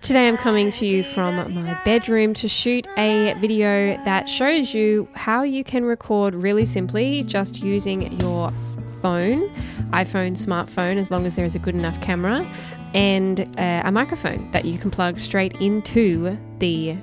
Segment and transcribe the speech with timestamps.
[0.00, 5.08] Today I'm coming to you from my bedroom to shoot a video that shows you
[5.14, 8.52] how you can record really simply just using your
[9.02, 9.48] phone,
[9.90, 12.46] iPhone, smartphone, as long as there is a good enough camera,
[12.94, 16.96] and a microphone that you can plug straight into the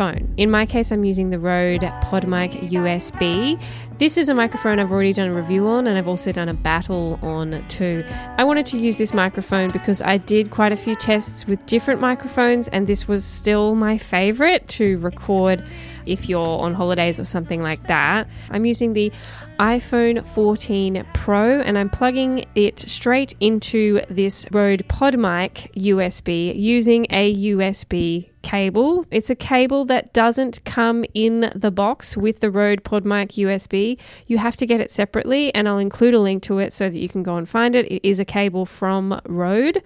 [0.00, 0.32] phone.
[0.38, 3.62] In my case, I'm using the Rode PodMic USB.
[3.98, 6.54] This is a microphone I've already done a review on, and I've also done a
[6.54, 8.02] battle on too.
[8.38, 12.00] I wanted to use this microphone because I did quite a few tests with different
[12.00, 15.62] microphones, and this was still my favorite to record
[16.06, 18.26] if you're on holidays or something like that.
[18.50, 19.12] I'm using the
[19.58, 27.34] iPhone 14 Pro and I'm plugging it straight into this Rode PodMic USB using a
[27.52, 29.06] USB cable.
[29.12, 33.96] It's a cable that doesn't come in the box with the Rode PodMic USB.
[34.26, 36.98] You have to get it separately, and I'll include a link to it so that
[36.98, 37.86] you can go and find it.
[37.86, 39.84] It is a cable from Rode.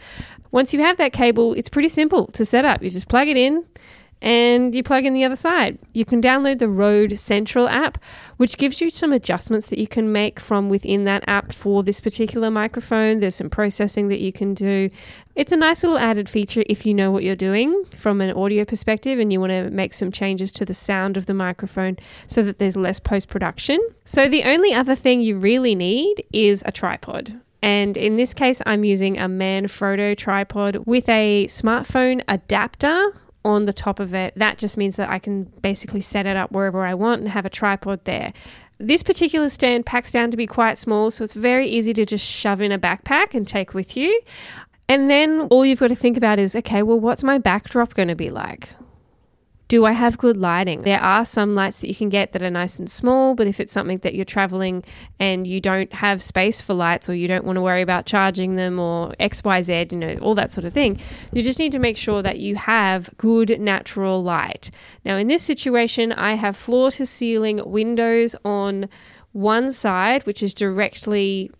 [0.50, 2.82] Once you have that cable, it's pretty simple to set up.
[2.82, 3.66] You just plug it in
[4.22, 5.78] and you plug in the other side.
[5.92, 7.98] You can download the Rode Central app,
[8.36, 12.00] which gives you some adjustments that you can make from within that app for this
[12.00, 13.20] particular microphone.
[13.20, 14.88] There's some processing that you can do.
[15.34, 18.64] It's a nice little added feature if you know what you're doing from an audio
[18.64, 22.42] perspective and you want to make some changes to the sound of the microphone so
[22.42, 23.80] that there's less post production.
[24.04, 27.40] So, the only other thing you really need is a tripod.
[27.64, 33.72] And in this case, I'm using a Manfrotto tripod with a smartphone adapter on the
[33.72, 34.34] top of it.
[34.36, 37.44] That just means that I can basically set it up wherever I want and have
[37.44, 38.32] a tripod there.
[38.78, 42.24] This particular stand packs down to be quite small, so it's very easy to just
[42.24, 44.20] shove in a backpack and take with you.
[44.88, 48.08] And then all you've got to think about is okay, well, what's my backdrop going
[48.08, 48.70] to be like?
[49.74, 50.82] Do I have good lighting?
[50.82, 53.58] There are some lights that you can get that are nice and small, but if
[53.58, 54.84] it's something that you're traveling
[55.18, 58.54] and you don't have space for lights or you don't want to worry about charging
[58.54, 61.00] them or XYZ, you know, all that sort of thing,
[61.32, 64.70] you just need to make sure that you have good natural light.
[65.04, 68.88] Now, in this situation, I have floor to ceiling windows on
[69.32, 71.50] one side, which is directly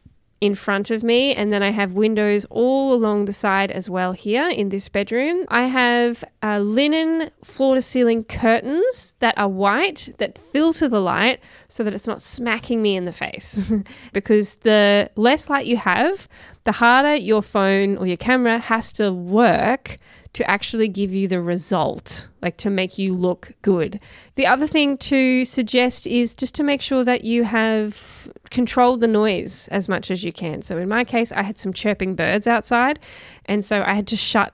[0.45, 4.13] in front of me, and then I have windows all along the side as well
[4.13, 5.47] here in this bedroom.
[5.49, 11.41] I have uh, linen floor to ceiling curtains that are white that filter the light
[11.67, 13.73] so that it's not smacking me in the face.
[14.13, 16.29] because the less light you have,
[16.65, 19.97] the harder your phone or your camera has to work
[20.35, 24.01] to actually give you the result, like to make you look good.
[24.35, 29.09] The other thing to suggest is just to make sure that you have controlled the
[29.09, 30.61] noise as much as you can.
[30.63, 32.99] So in my case, I had some chirping birds outside,
[33.47, 34.53] and so I had to shut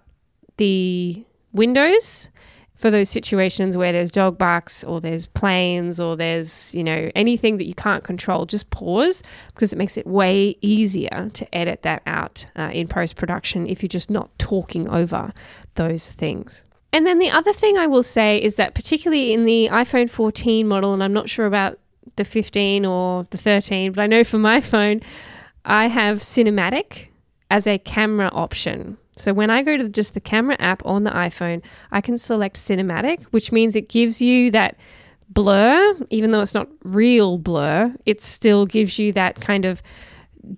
[0.59, 2.31] the windows
[2.81, 7.59] for those situations where there's dog barks or there's planes or there's, you know, anything
[7.59, 9.23] that you can't control, just pause
[9.55, 13.83] because it makes it way easier to edit that out uh, in post production if
[13.83, 15.31] you're just not talking over
[15.75, 16.65] those things.
[16.91, 20.67] And then the other thing I will say is that, particularly in the iPhone 14
[20.67, 21.79] model, and I'm not sure about
[22.17, 25.03] the 15 or the 13, but I know for my phone,
[25.67, 27.09] I have cinematic
[27.51, 28.97] as a camera option.
[29.21, 32.57] So when I go to just the camera app on the iPhone, I can select
[32.57, 34.77] cinematic, which means it gives you that
[35.29, 39.83] blur, even though it's not real blur, it still gives you that kind of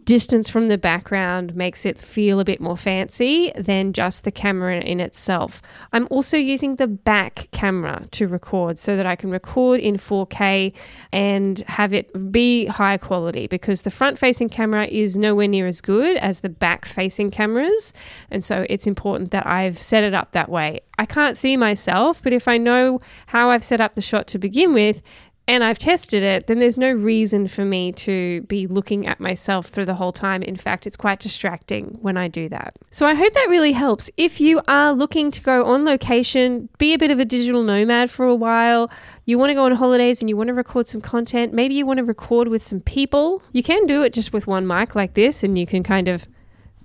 [0.05, 4.81] distance from the background makes it feel a bit more fancy than just the camera
[4.81, 5.63] in itself.
[5.93, 10.75] I'm also using the back camera to record so that I can record in 4K
[11.13, 15.81] and have it be high quality because the front facing camera is nowhere near as
[15.81, 17.93] good as the back facing cameras.
[18.31, 20.81] And so it's important that I've set it up that way.
[20.99, 24.39] I can't see myself, but if I know how I've set up the shot to
[24.39, 25.03] begin with,
[25.53, 29.67] and I've tested it, then there's no reason for me to be looking at myself
[29.67, 30.43] through the whole time.
[30.43, 32.75] In fact, it's quite distracting when I do that.
[32.91, 34.11] So I hope that really helps.
[34.17, 38.11] If you are looking to go on location, be a bit of a digital nomad
[38.11, 38.91] for a while,
[39.27, 41.85] you want to go on holidays and you want to record some content, maybe you
[41.85, 45.13] want to record with some people, you can do it just with one mic like
[45.13, 46.27] this and you can kind of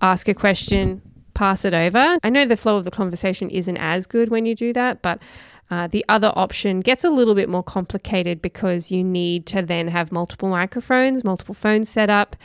[0.01, 1.01] ask a question,
[1.33, 2.17] pass it over.
[2.21, 5.21] I know the flow of the conversation isn't as good when you do that, but
[5.69, 9.89] uh, the other option gets a little bit more complicated because you need to then
[9.89, 12.35] have multiple microphones, multiple phones set up.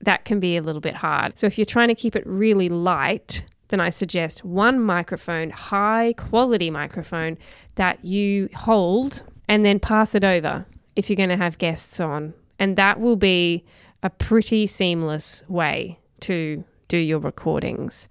[0.00, 1.38] That can be a little bit hard.
[1.38, 6.14] So if you're trying to keep it really light, then I suggest one microphone, high
[6.16, 7.38] quality microphone
[7.76, 12.34] that you hold and then pass it over if you're going to have guests on.
[12.58, 13.64] And that will be
[14.02, 18.08] a pretty seamless way to do your recordings.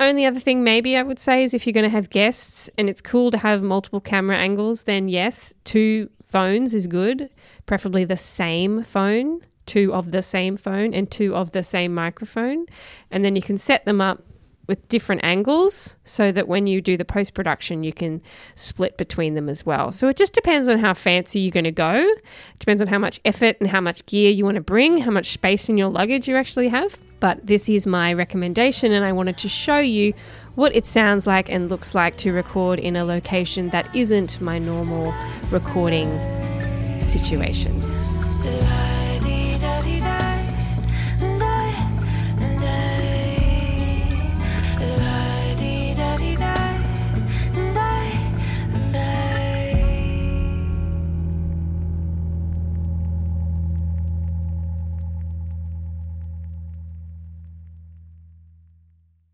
[0.00, 2.90] Only other thing, maybe I would say, is if you're going to have guests and
[2.90, 7.30] it's cool to have multiple camera angles, then yes, two phones is good,
[7.66, 12.66] preferably the same phone, two of the same phone, and two of the same microphone.
[13.12, 14.18] And then you can set them up
[14.66, 18.22] with different angles so that when you do the post production, you can
[18.54, 19.92] split between them as well.
[19.92, 21.94] So it just depends on how fancy you're going to go.
[21.94, 25.10] It depends on how much effort and how much gear you want to bring, how
[25.10, 26.98] much space in your luggage you actually have.
[27.22, 30.12] But this is my recommendation, and I wanted to show you
[30.56, 34.58] what it sounds like and looks like to record in a location that isn't my
[34.58, 35.14] normal
[35.52, 36.10] recording
[36.98, 37.80] situation.